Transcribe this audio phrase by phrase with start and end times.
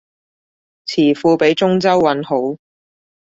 [0.87, 2.57] 詞庫畀中州韻好